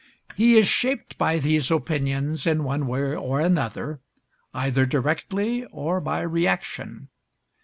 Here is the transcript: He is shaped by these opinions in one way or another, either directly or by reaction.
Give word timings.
He 0.35 0.57
is 0.57 0.67
shaped 0.67 1.15
by 1.19 1.37
these 1.37 1.69
opinions 1.69 2.47
in 2.47 2.63
one 2.63 2.87
way 2.87 3.13
or 3.15 3.39
another, 3.39 4.01
either 4.51 4.83
directly 4.87 5.63
or 5.65 6.01
by 6.01 6.21
reaction. 6.21 7.09